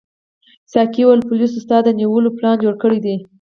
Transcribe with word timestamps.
ساقي 0.71 1.01
وویل 1.05 1.21
پولیسو 1.29 1.57
ستا 1.63 1.77
د 1.83 1.89
نیولو 1.99 2.29
پلان 2.37 2.55
جوړ 2.63 2.73
کړی 2.83 2.99
دی. 3.05 3.15